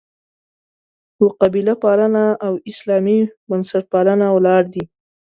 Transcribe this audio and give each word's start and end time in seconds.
په 1.15 1.25
«قبیله 1.41 1.73
پالنه» 1.83 2.25
او 2.45 2.53
«اسلامي 2.71 3.19
بنسټپالنه» 3.49 4.27
ولاړ 4.31 4.63
دي. 4.73 4.83